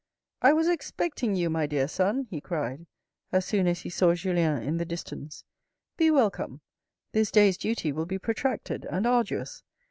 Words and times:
"I 0.41 0.51
was 0.51 0.67
expecting 0.67 1.35
you, 1.35 1.51
my 1.51 1.67
dear 1.67 1.87
son," 1.87 2.25
he 2.31 2.41
cried 2.41 2.87
as 3.31 3.45
soon 3.45 3.67
as 3.67 3.81
he 3.81 3.91
saw 3.91 4.15
Julien 4.15 4.59
in 4.63 4.77
the 4.77 4.83
distance." 4.83 5.43
Be 5.99 6.09
welcome. 6.09 6.61
This 7.11 7.29
day's 7.29 7.55
duty 7.55 7.91
will 7.91 8.07
be 8.07 8.17
protracted 8.17 8.85
and 8.85 9.05
arduous. 9.05 9.61